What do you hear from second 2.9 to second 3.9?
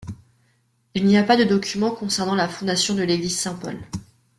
de l'église Saint-Paul.